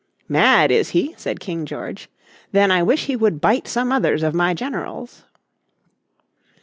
[0.27, 2.09] "Mad is he?" said King George.
[2.53, 5.25] "Then I wish he would bite some others of my generals."